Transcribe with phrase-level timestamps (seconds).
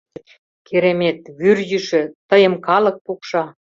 [0.67, 3.43] Керемет, вӱр йӱшӧ, тыйым калык пукша!